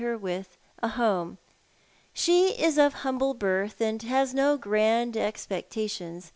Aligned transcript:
her 0.01 0.17
with 0.17 0.57
a 0.79 0.87
home. 0.87 1.37
She 2.11 2.59
is 2.59 2.79
of 2.79 2.93
humble 3.05 3.35
birth, 3.35 3.79
and 3.79 4.01
has 4.01 4.33
no 4.33 4.57
grand 4.57 5.15
expectations. 5.15 6.29